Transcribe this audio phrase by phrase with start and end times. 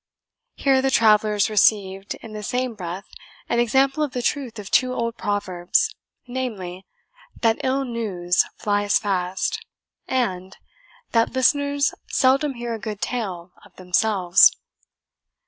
[0.55, 3.05] Here the travellers received, in the same breath,
[3.47, 5.93] an example of the truth of two old proverbs
[6.27, 6.87] namely,
[7.41, 9.63] that ILL NEWS FLY FAST,
[10.07, 10.57] and
[11.11, 14.51] that LISTENERS SELDOM HEAR A GOOD TALE OF THEMSELVES.